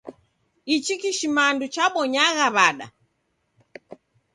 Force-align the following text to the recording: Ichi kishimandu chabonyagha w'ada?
Ichi 0.75 0.95
kishimandu 1.01 1.65
chabonyagha 1.73 2.47
w'ada? 2.55 2.85